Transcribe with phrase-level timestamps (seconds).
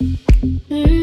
[0.00, 0.99] Mm-hmm.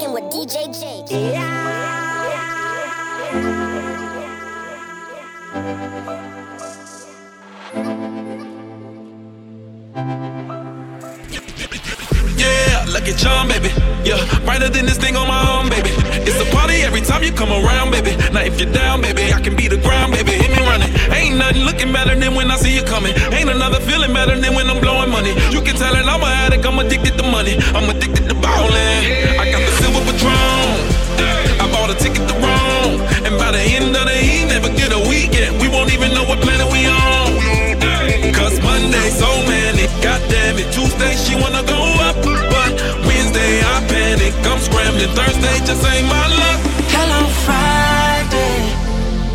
[0.00, 1.04] morning with DJ J.
[1.10, 2.40] Yeah.
[12.36, 13.68] Yeah, look at baby.
[14.04, 15.90] Yeah, brighter than this thing on my arm, baby.
[16.24, 18.16] It's a party every time you come around, baby.
[18.32, 20.32] Now if you're down, baby, I can be the ground, baby.
[20.32, 20.88] Hit me running.
[21.12, 23.14] Ain't nothing looking better than when I see you coming.
[23.32, 25.34] Ain't another feeling better than when I'm blowing money.
[25.50, 27.58] You can tell it, I'm a addict, I'm addicted to money.
[27.74, 29.40] I'm addicted to ballin'.
[29.40, 29.49] I
[30.20, 30.76] Patron.
[31.60, 34.92] I bought a ticket to Rome, and by the end of the he never get
[34.92, 35.60] a weekend.
[35.60, 37.40] We won't even know what planet we on.
[38.36, 40.68] Cause Monday so many, goddamn it.
[40.76, 42.72] Tuesday she wanna go up, but
[43.08, 44.34] Wednesday I panic.
[44.44, 45.08] I'm scrambling.
[45.16, 46.60] Thursday just ain't my luck.
[46.92, 48.60] Hello Friday,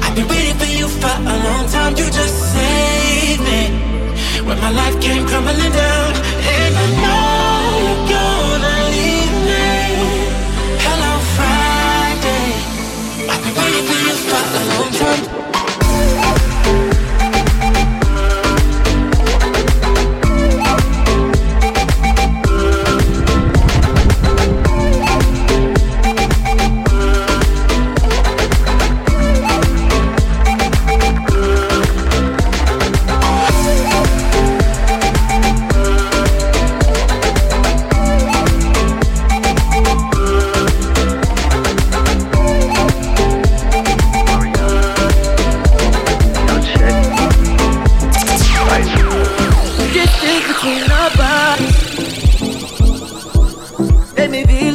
[0.06, 1.98] I've been waiting for you for a long time.
[1.98, 3.74] You just saved me
[4.46, 6.14] when my life came crumbling down,
[6.46, 7.25] and I know.
[15.06, 15.35] time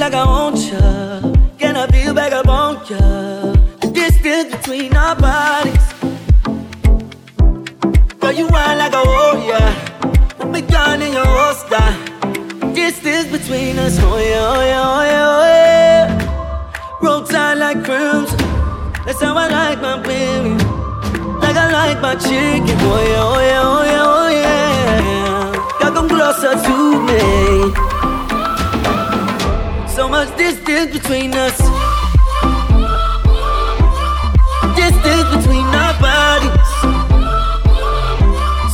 [0.01, 1.21] like I want ya,
[1.59, 3.53] Can I feel back up on ya?
[3.83, 5.87] The distance between our bodies.
[8.19, 9.69] Girl, you wind like a warrior.
[10.39, 11.89] With me gun in your holster.
[12.73, 13.99] Distance between us.
[14.01, 17.03] Oh yeah, oh yeah, oh yeah, oh yeah.
[17.03, 18.39] Roll tight like crimson.
[19.05, 20.55] That's how I like my baby.
[21.45, 22.77] Like I like my chicken.
[22.89, 25.79] Oh yeah, oh yeah, oh yeah, oh yeah.
[25.79, 27.90] Got come closer to me
[30.11, 31.57] much distance between us.
[34.75, 36.71] Distance between our bodies.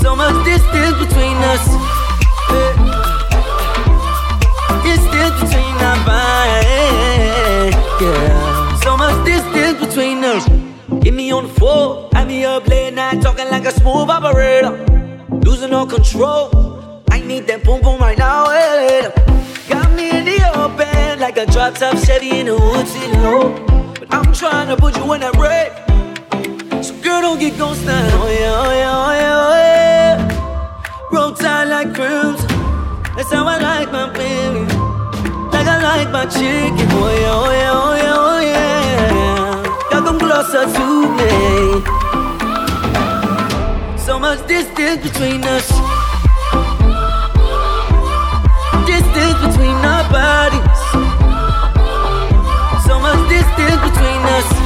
[0.00, 1.64] So much distance between us.
[4.82, 7.74] Distance between our bodies.
[8.00, 8.80] Yeah.
[8.80, 10.48] So much distance between us.
[11.02, 14.72] Get me on the floor, have me up late night, talking like a smooth operator.
[15.44, 17.02] Losing all control.
[17.10, 18.50] I need that boom boom right now.
[18.50, 19.10] Yeah.
[19.68, 20.15] Got me
[21.16, 23.52] red like a drop top Chevy in the hood sitting low.
[23.98, 25.72] But I'm trying to put you on that break.
[26.84, 27.88] So girl, don't get ghosted.
[27.88, 31.12] Oh yeah, oh yeah, oh yeah, oh yeah.
[31.12, 32.48] Roll tight like crimson.
[33.16, 34.66] That's how I like my baby.
[35.52, 36.88] Like I like my chicken.
[36.92, 39.90] Oh yeah, oh yeah, oh yeah, oh yeah.
[39.90, 40.86] Y'all come closer to
[41.18, 41.30] me.
[43.98, 45.68] So much distance between us.
[48.86, 50.75] Distance between our bodies
[53.54, 54.65] still between us.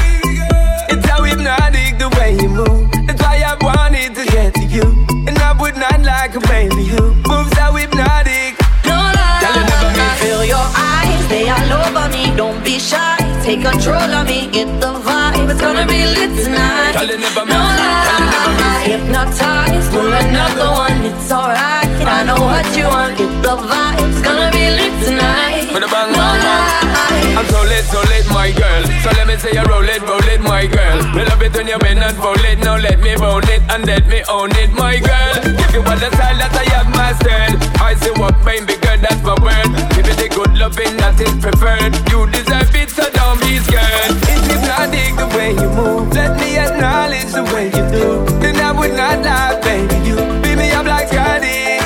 [6.31, 6.83] like a baby.
[6.83, 8.55] You moves how hypnotic.
[8.85, 11.27] No lie, feel your eyes.
[11.27, 12.35] They all over me.
[12.35, 13.17] Don't be shy.
[13.43, 14.47] Take control of me.
[14.47, 15.49] Get the vibe.
[15.49, 16.93] It's gonna be lit tonight.
[17.35, 19.91] No lie, hypnotized.
[19.91, 21.03] Pull another one.
[21.03, 21.89] It's alright.
[22.15, 23.17] I know what you want.
[23.17, 23.99] Get the vibe.
[24.07, 25.67] It's gonna be lit tonight.
[25.73, 27.37] For the bang, bang, bang.
[27.37, 28.83] I'm so lit, so lit, my girl.
[29.03, 30.30] So let me say you roll it, roll it,
[30.61, 30.97] my girl.
[31.15, 32.59] We love it when you bend and roll it.
[32.59, 35.33] Now let me roll it and let me own it, my girl.
[35.57, 37.57] Give you all the style that I have mastered.
[37.81, 39.69] I see what made me good, that's my word.
[39.95, 41.93] Give you the good loving that is preferred.
[42.13, 44.13] You deserve it, so don't be scared.
[44.29, 46.13] It's hypnotic the way you move.
[46.13, 48.07] Let me acknowledge the way you do.
[48.37, 49.97] Then I would not lie, baby.
[50.05, 51.81] You beat me up like Scotty.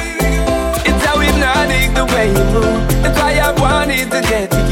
[0.84, 2.84] It's how hypnotic the way you move.
[3.00, 4.65] That's why I wanted to get you.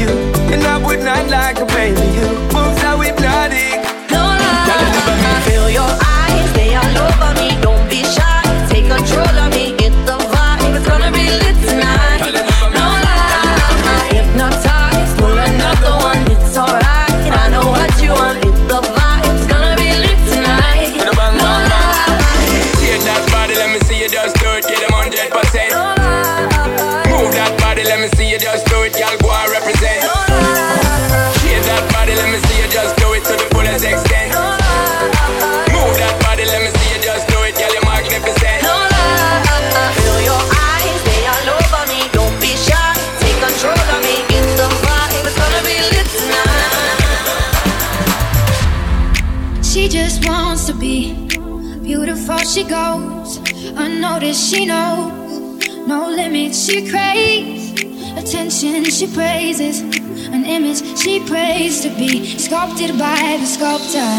[54.34, 57.70] She knows no limits she craves.
[58.18, 59.80] Attention she praises.
[60.26, 64.10] An image she prays to be sculpted by the sculptor.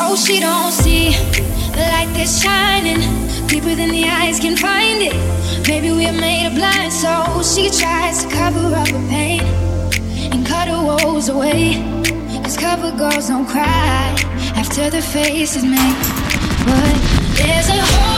[0.00, 1.10] Oh, she don't see
[1.72, 3.00] the light that's shining
[3.48, 5.68] deeper than the eyes can find it.
[5.68, 9.42] Maybe we're made of blind, so she tries to cover up her pain
[10.32, 11.74] and cut her woes away.
[12.42, 14.16] Cause cover girls don't cry
[14.56, 15.98] after the face is made.
[16.64, 16.96] But
[17.36, 18.17] there's a hole.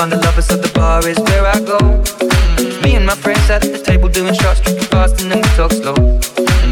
[0.00, 1.76] find the lovers, so the bar is where I go.
[1.76, 2.82] Mm.
[2.82, 5.50] Me and my friends sat at the table doing shots, tripping fast, and then we
[5.60, 5.92] talk slow.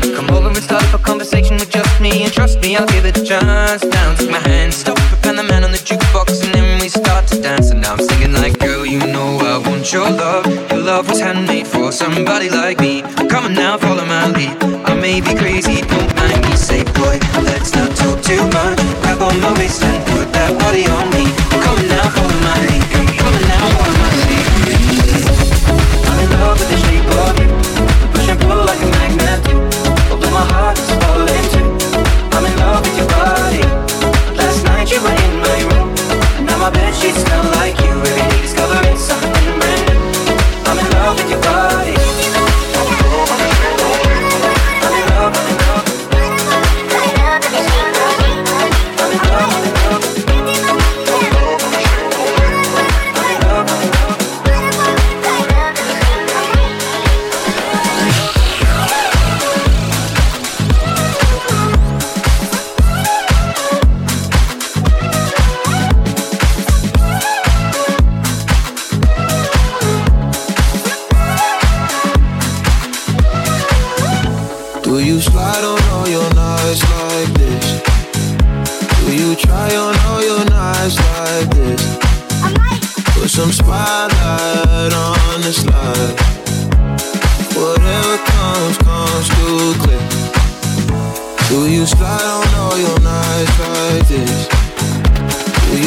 [0.01, 2.87] We come over and start up a conversation with just me, and trust me, I'll
[2.87, 3.85] give it a chance.
[3.85, 4.97] Now take my hand, stop
[5.29, 7.71] and the man on the jukebox, and then we start to dance.
[7.71, 10.47] And now I'm singing like, girl, you know I want your love.
[10.71, 13.03] Your love was handmade for somebody like me.
[13.29, 14.57] Come on now, follow my lead.
[14.89, 16.57] I may be crazy, don't mind me.
[16.57, 18.79] Say, boy, let's not talk too much.
[19.03, 20.08] Grab on my waist and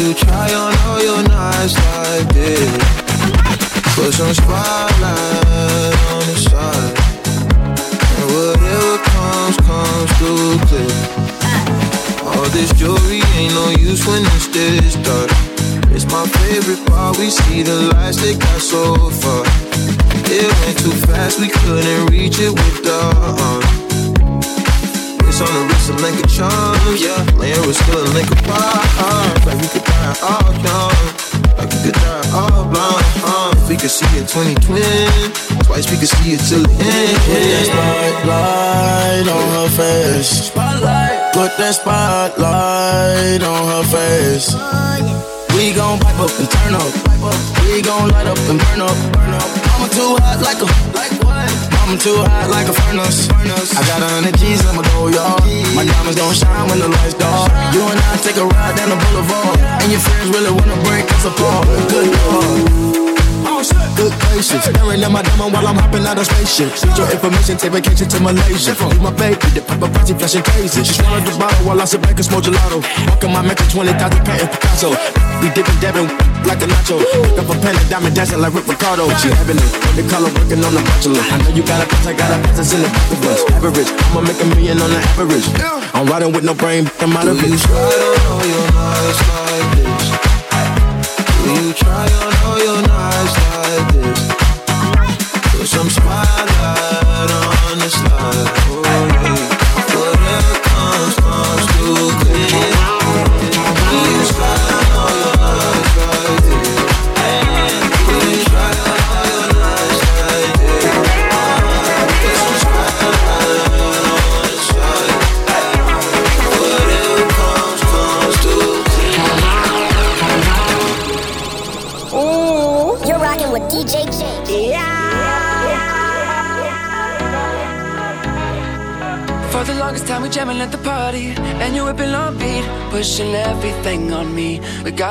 [0.01, 2.71] you try on all your nights like this?
[3.93, 6.95] Put some spotlight on the side.
[8.17, 10.95] And whatever comes, comes too clear.
[12.25, 15.29] All this jewelry ain't no use when it's this dark.
[15.93, 17.17] It's my favorite part.
[17.19, 19.43] We see the lights they got so far.
[20.33, 23.90] It went too fast, we couldn't reach it with the arm.
[25.41, 27.17] On the wrist of link of charms, yeah.
[27.33, 29.41] Man, we're still a link apart.
[29.41, 31.01] Like we could die all young,
[31.57, 33.05] like we could die all blind.
[33.25, 33.49] Uh.
[33.57, 37.17] If we could see it 2020, twice we could see it till the end.
[37.25, 40.53] Put that spotlight on her face.
[40.53, 41.33] Spotlight.
[41.33, 44.53] Put that spotlight on her face.
[45.57, 46.93] We gon' pipe up and turn up.
[47.65, 48.97] We gon' light up and burn up.
[49.81, 50.90] I'm too hot like a?
[51.91, 53.27] I'm too hot like a furnace.
[53.75, 55.35] I got a hundred G's, I'ma go, y'all.
[55.75, 57.51] My diamonds don't shine when the lights dark.
[57.75, 61.03] You and I take a ride down the boulevard, and your friends really wanna break
[61.11, 61.67] us apart.
[61.91, 63.10] Good lord.
[63.69, 66.73] Good gracious, staring at my diamond while I'm hopping out of spaceship.
[66.81, 68.73] Need your information, take vacation to Malaysia.
[68.73, 70.81] You my baby, the paparazzi flashing crazy.
[70.81, 72.81] She swallowed the bottle while I sit back and smoke gelato.
[73.05, 74.97] Walking my Metro 20,000 painting Picasso.
[75.45, 76.09] We dipping, dabbing
[76.49, 76.97] like a nacho.
[77.05, 79.05] Pick up a pen and diamond dancing like Rick Ricardo.
[79.21, 81.21] She having it, the color working on the bachelor.
[81.21, 83.25] I know you got a pass, I got a pass, it's in the back of
[83.29, 83.41] us.
[83.61, 85.45] Average, I'ma make a million on the average.
[85.93, 87.61] I'm riding with no brain, I'm out of Do you it.
[87.61, 89.50] slide on your nights
[95.71, 96.40] some spotlight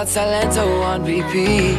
[0.00, 1.76] got Silento on repeat.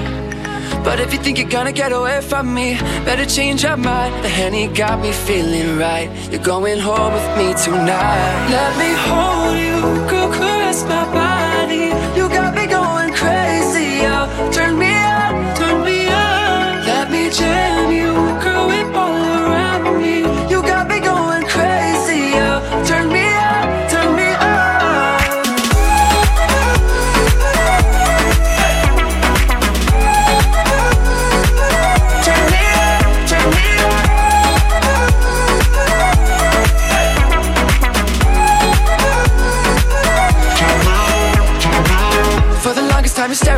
[0.83, 4.13] But if you think you're gonna get away from me Better change your mind.
[4.23, 6.09] The Henny got me feeling right.
[6.31, 8.47] You're going home with me tonight.
[8.57, 9.77] Let me hold you
[10.13, 11.85] Go caress my body.
[12.17, 14.25] You got me going crazy oh.
[14.53, 18.67] Turn me on, turn me on Let me jam you Girl,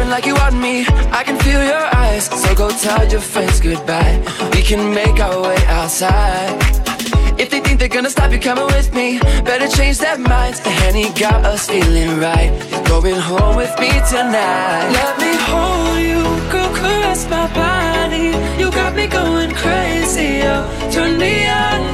[0.03, 0.85] staring like you want me.
[1.11, 4.21] I can feel your eyes So go tell your friends goodbye.
[4.53, 6.59] We can make our way outside.
[7.39, 9.19] If they think they're gonna stop you coming with me.
[9.43, 12.51] Better change their minds The Henny got us feeling right.
[12.87, 14.89] Going home with me tonight.
[14.99, 18.27] Let me hold you Go caress my body.
[18.59, 20.63] You got me going crazy oh.
[20.91, 21.92] Turn me on,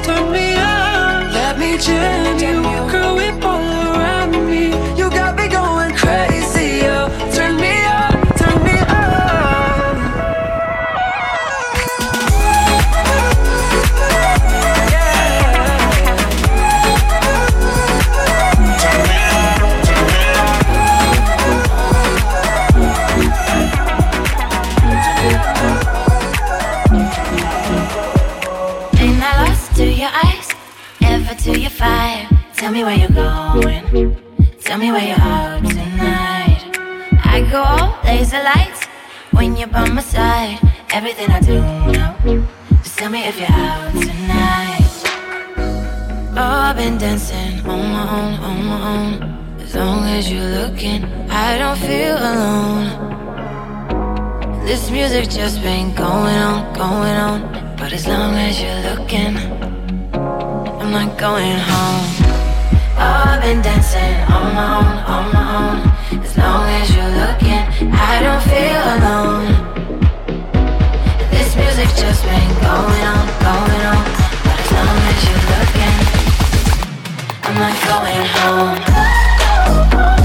[32.80, 34.15] me where you're going.
[34.62, 36.62] Tell me where you're out tonight.
[37.26, 38.86] I go all laser lights
[39.32, 40.60] when you're by my side.
[40.92, 42.15] Everything I do now.
[42.84, 44.92] Just tell me if you're out tonight.
[46.42, 49.12] Oh, I've been dancing on my own, on my own.
[49.60, 52.88] As long as you're looking, I don't feel alone.
[54.65, 57.39] This music just been going on, going on.
[57.78, 59.36] But as long as you're looking,
[60.80, 62.29] I'm not going home.
[63.02, 65.78] I've been dancing on my own, on my own.
[66.22, 67.64] As long as you're looking,
[67.96, 69.48] I don't feel alone.
[71.32, 74.04] This music just been going on, going on.
[74.44, 75.98] But as long as you're looking,
[77.48, 80.19] I'm not going home.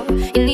[0.00, 0.51] in the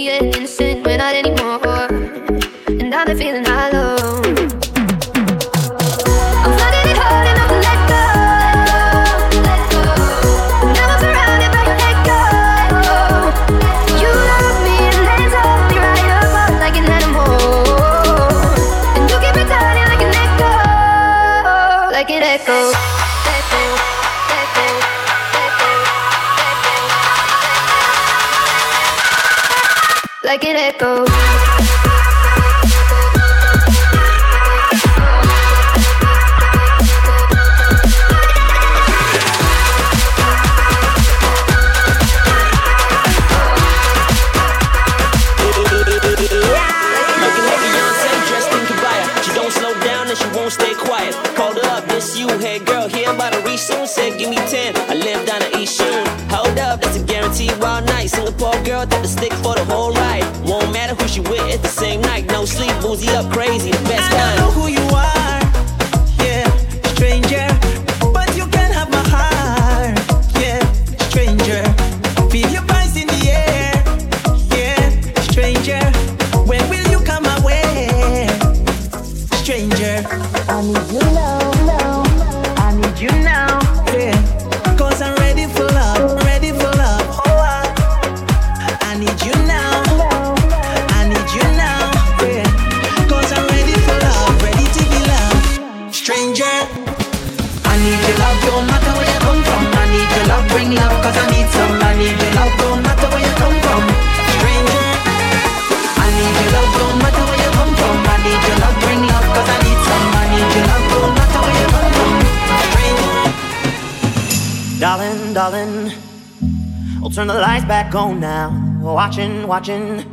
[117.18, 118.78] Turn the lights back on now.
[118.81, 120.04] Watching, watching.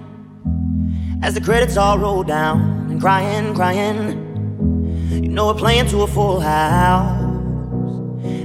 [1.22, 4.18] As the credits all roll down and crying, crying.
[5.12, 7.22] You know we're playing to a full house.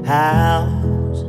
[0.06, 1.22] House.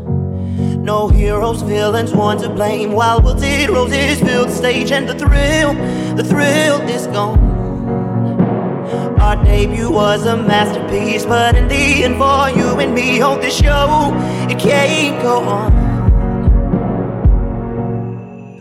[0.75, 2.91] No heroes, villains, one to blame.
[2.91, 5.73] While wilted roses fill the stage and the thrill,
[6.17, 7.39] the thrill is gone.
[9.21, 13.57] Our debut was a masterpiece, but in the end, for you and me, on this
[13.57, 14.11] show,
[14.49, 15.80] it can't go on.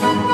[0.00, 0.33] Thank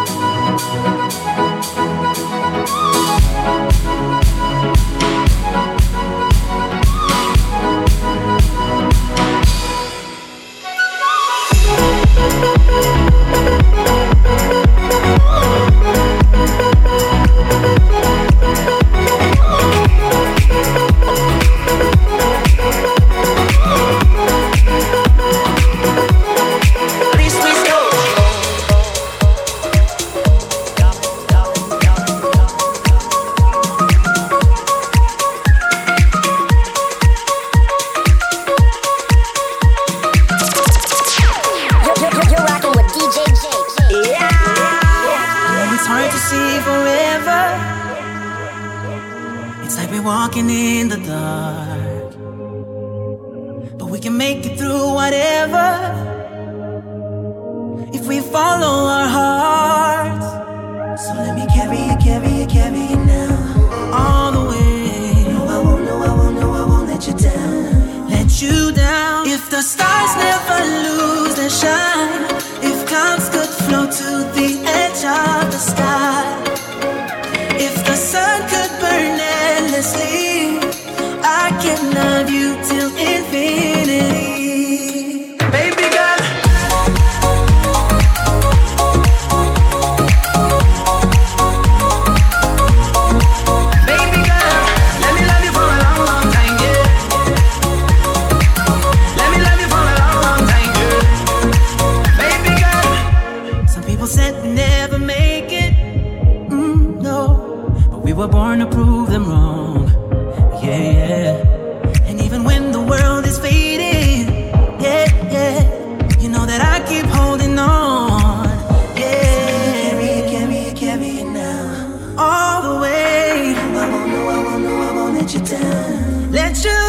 [125.30, 126.32] Let you down.
[126.32, 126.79] Let you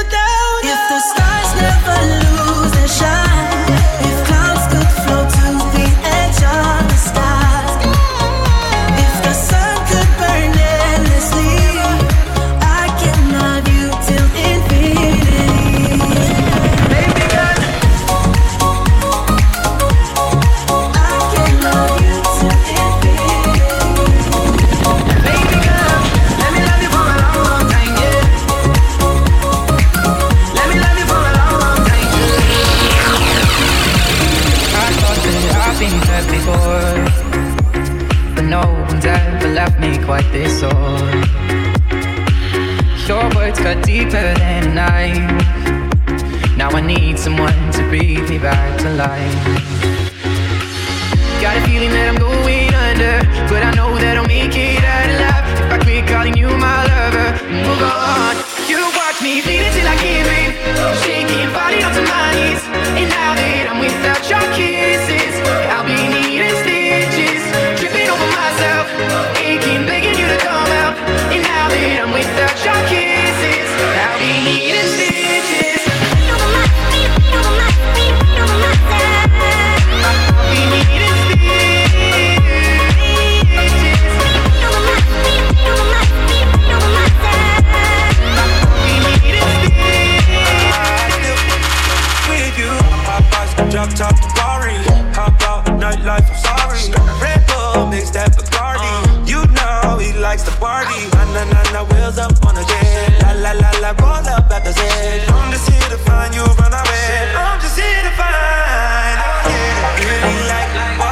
[100.62, 101.09] Barbie.
[101.34, 103.18] Na na na wheels up on the jet.
[103.24, 105.28] La la la la roll up at the set.
[105.34, 107.34] I'm just here to find you, run away.
[107.34, 109.18] I'm just here to find.
[109.26, 111.11] Oh, yeah, really like.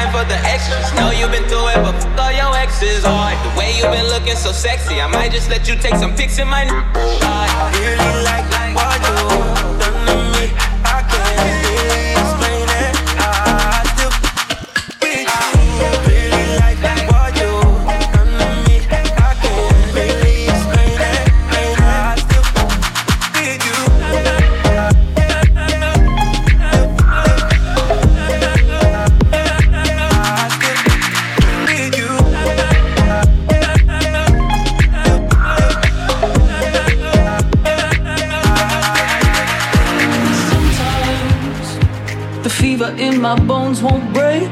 [0.00, 0.92] Time for the extras.
[0.94, 3.02] Know you've been through it, but fuck all your exes.
[3.04, 6.14] Oh, the way you've been looking so sexy, I might just let you take some
[6.14, 6.64] pics in my.
[6.64, 9.79] I really like what you
[42.42, 44.50] The fever in my bones won't break.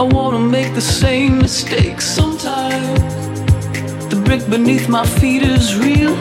[0.00, 3.00] I wanna make the same mistake sometimes.
[4.08, 6.14] The brick beneath my feet is real.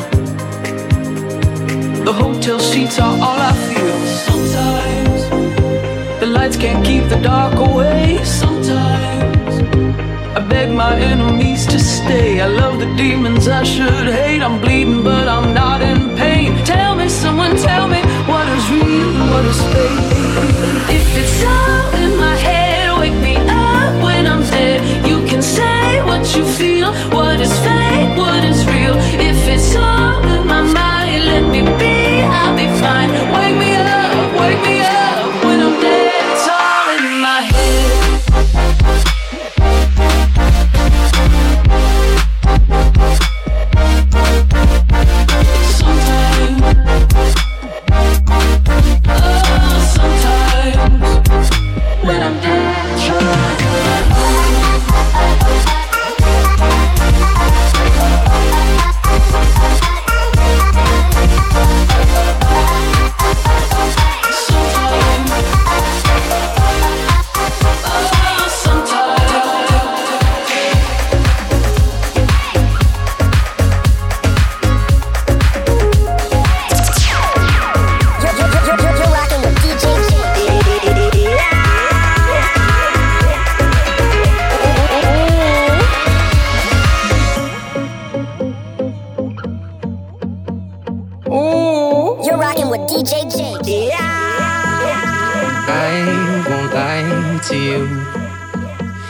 [2.03, 3.97] The hotel sheets are all I feel.
[4.27, 5.21] Sometimes
[6.19, 8.19] the lights can't keep the dark away.
[8.23, 9.53] Sometimes
[10.37, 12.41] I beg my enemies to stay.
[12.41, 14.41] I love the demons I should hate.
[14.41, 16.57] I'm bleeding, but I'm not in pain.
[16.65, 18.44] Tell me, someone tell me what
[25.05, 28.95] You can say what you feel, what is fake, what is real.
[29.19, 30.14] If it's all
[91.35, 93.91] You're rocking with DJ J.
[93.93, 93.99] I
[96.47, 97.89] won't lie to you.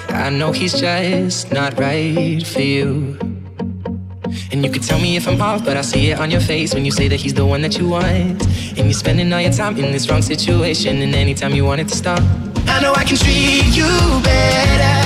[0.09, 3.15] I know he's just not right for you.
[4.51, 6.73] And you can tell me if I'm off, but I see it on your face
[6.73, 8.43] when you say that he's the one that you want.
[8.75, 11.89] And you're spending all your time in this wrong situation, and anytime you want it
[11.89, 12.23] to stop.
[12.65, 13.85] I know I can treat you
[14.23, 14.97] better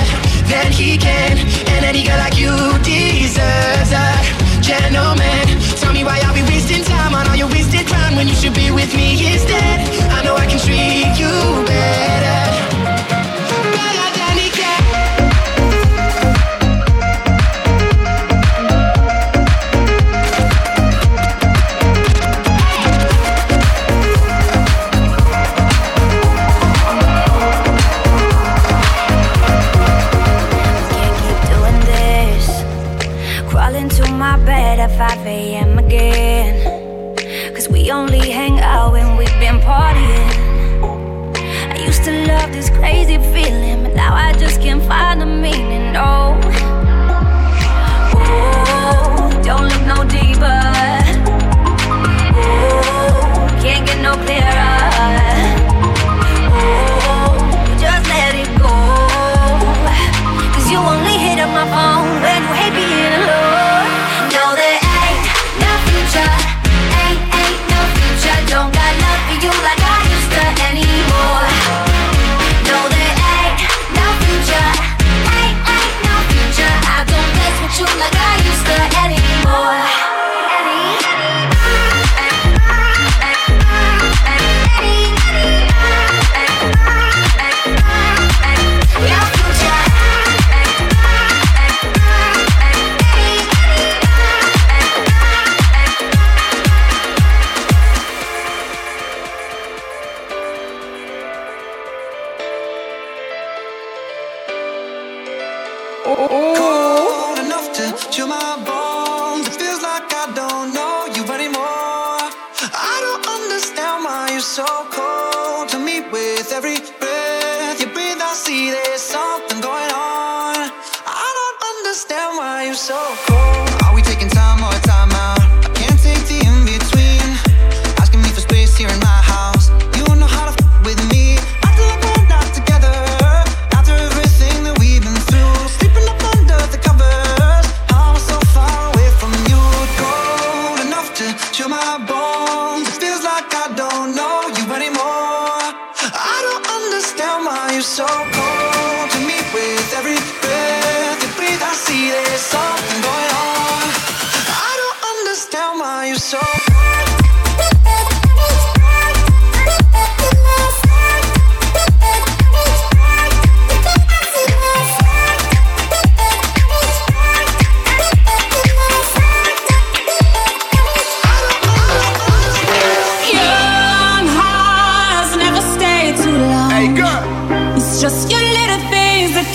[0.48, 1.36] than he can,
[1.68, 4.39] and any girl like you deserves a
[4.70, 5.46] gentleman.
[5.82, 8.54] Tell me why I'll be wasting time on all your wasted time when you should
[8.54, 9.76] be with me instead.
[10.16, 11.34] I know I can treat you.
[11.66, 12.69] Better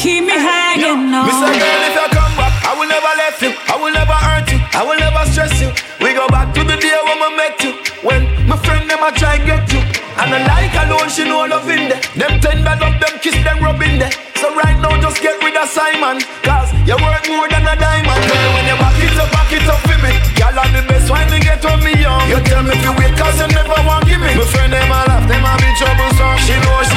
[0.06, 1.26] keep me hanging on.
[1.26, 1.50] Mr.
[1.50, 3.52] Girl, if you come back, I will never let you.
[3.74, 4.62] I will never hurt you.
[4.78, 5.74] I will never stress you.
[5.98, 7.74] We go back to the day when we met you.
[8.06, 9.82] When my friend them a try get you.
[10.22, 12.02] And I like alone, she know love in there.
[12.14, 14.14] Them tender love, them kiss, them rub in there.
[14.38, 16.22] So right now, just get rid of Simon.
[16.46, 18.22] Cause you work more than a diamond.
[18.30, 20.14] Girl, when you back it up, back it up for me.
[20.38, 22.22] Girl, I'm the best wine to get on me young.
[22.30, 24.38] You tell me to wait, cause you never want give me.
[24.38, 26.38] My friend, them a laugh, them a be troublesome.
[26.46, 26.95] She know she's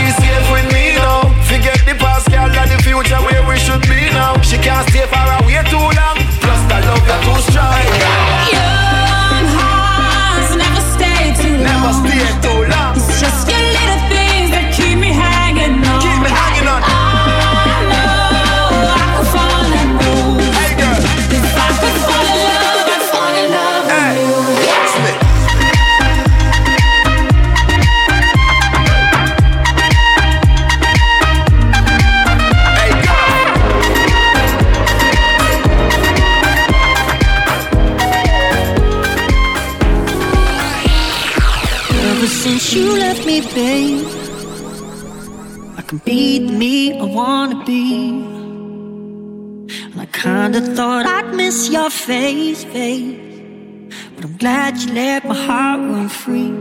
[51.70, 53.90] your face, babe.
[54.14, 56.52] But I'm glad you let my heart run free.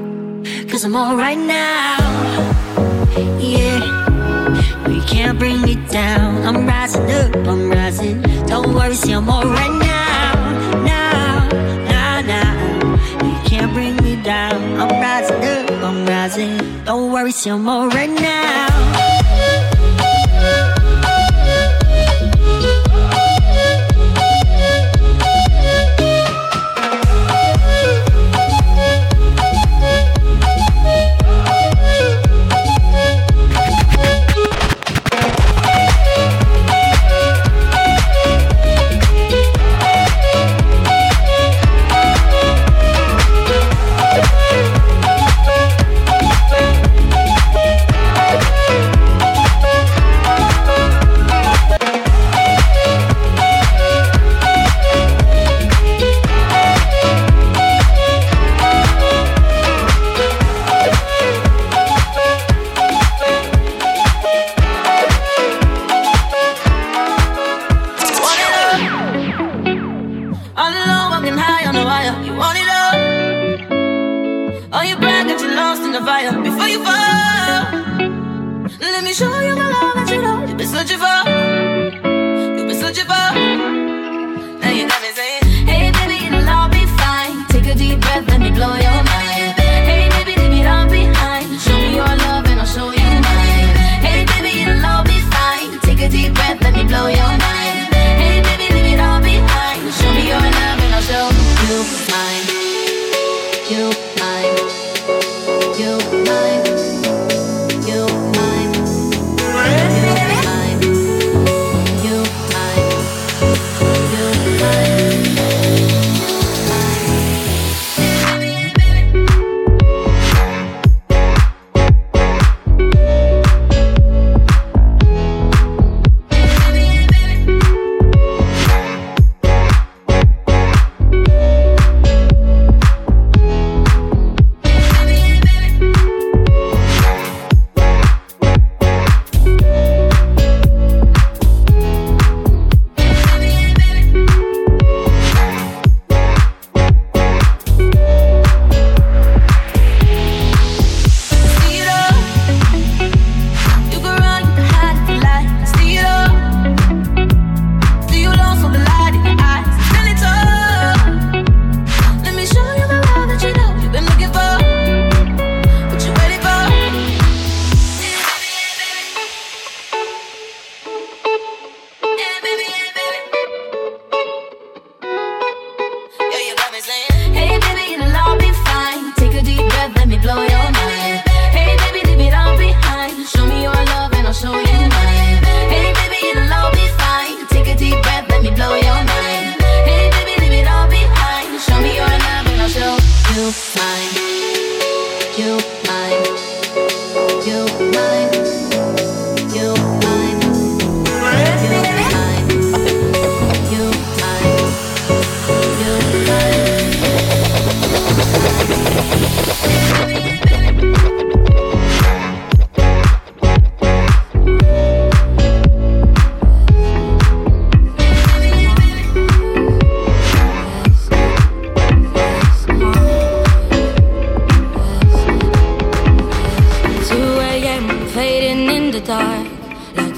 [0.69, 1.97] Cause I'm alright now.
[3.39, 3.79] Yeah.
[4.83, 6.43] No, you can't bring me down.
[6.45, 8.21] I'm rising up, I'm rising.
[8.47, 10.33] Don't worry, see, I'm alright now.
[10.83, 11.47] Now,
[11.91, 13.19] now, now.
[13.21, 14.79] No, you can't bring me down.
[14.79, 16.83] I'm rising up, I'm rising.
[16.83, 19.16] Don't worry, see, I'm alright now.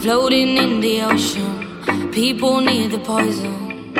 [0.02, 2.12] floating in the ocean.
[2.12, 3.93] People near the poison.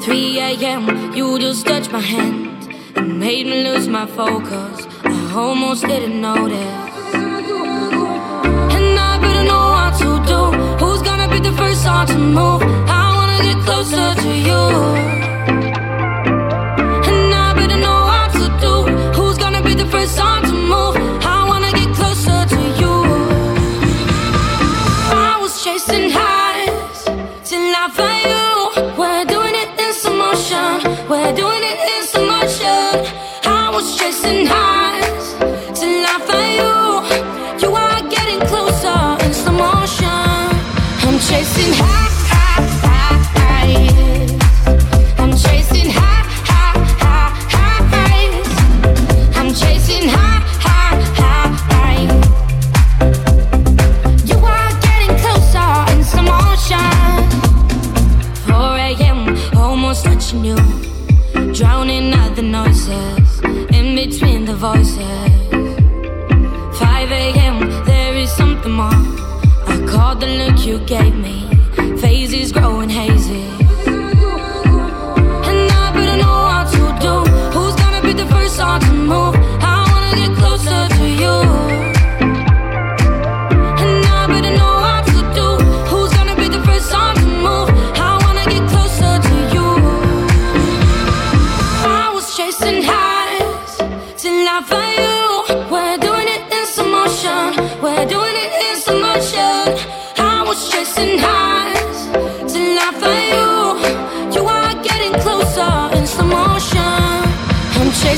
[0.00, 4.86] 3 a.m., you just touched my hand and made me lose my focus.
[5.04, 6.94] I almost didn't notice.
[8.74, 10.40] And I better know what to do.
[10.84, 12.62] Who's gonna be the first one to move?
[13.00, 15.21] I wanna get closer to you.
[28.74, 31.08] We're doing it in slow motion.
[31.08, 33.12] We're doing it in slow motion.
[33.44, 34.71] I was chasing high.
[70.72, 71.46] you gave me.
[71.98, 73.44] Phases growing hazy.
[75.48, 77.14] And I better know what to do.
[77.54, 79.34] Who's gonna be the first one to move?
[79.60, 81.81] I wanna get closer to you.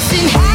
[0.04, 0.53] chasing high